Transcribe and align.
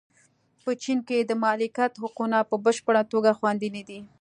په 0.63 0.71
چین 0.81 0.99
کې 1.07 1.17
د 1.21 1.31
مالکیت 1.43 1.93
حقونه 2.03 2.37
په 2.49 2.55
بشپړه 2.65 3.01
توګه 3.11 3.31
خوندي 3.37 3.69
نه 3.75 3.83
دي. 3.87 3.99